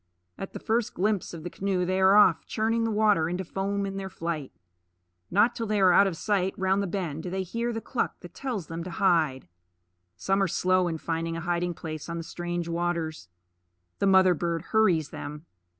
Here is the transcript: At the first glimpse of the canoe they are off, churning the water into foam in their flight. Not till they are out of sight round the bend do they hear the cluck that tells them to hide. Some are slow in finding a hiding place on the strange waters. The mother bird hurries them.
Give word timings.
At 0.35 0.53
the 0.53 0.59
first 0.59 0.95
glimpse 0.95 1.31
of 1.31 1.43
the 1.43 1.51
canoe 1.51 1.85
they 1.85 2.01
are 2.01 2.15
off, 2.15 2.43
churning 2.47 2.85
the 2.85 2.89
water 2.89 3.29
into 3.29 3.45
foam 3.45 3.85
in 3.85 3.97
their 3.97 4.09
flight. 4.09 4.51
Not 5.29 5.53
till 5.53 5.67
they 5.67 5.79
are 5.79 5.93
out 5.93 6.07
of 6.07 6.17
sight 6.17 6.57
round 6.57 6.81
the 6.81 6.87
bend 6.87 7.21
do 7.21 7.29
they 7.29 7.43
hear 7.43 7.71
the 7.71 7.81
cluck 7.81 8.19
that 8.21 8.33
tells 8.33 8.65
them 8.65 8.83
to 8.83 8.89
hide. 8.89 9.47
Some 10.17 10.41
are 10.41 10.47
slow 10.47 10.87
in 10.87 10.97
finding 10.97 11.37
a 11.37 11.41
hiding 11.41 11.75
place 11.75 12.09
on 12.09 12.17
the 12.17 12.23
strange 12.23 12.67
waters. 12.67 13.29
The 13.99 14.07
mother 14.07 14.33
bird 14.33 14.63
hurries 14.73 15.09
them. 15.09 15.45